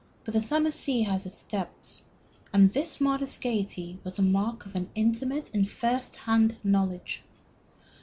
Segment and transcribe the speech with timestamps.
[0.23, 2.01] But the summer sea has its depths,
[2.51, 7.21] and this modest gayety was the mark of an intimate and first hand knowledge.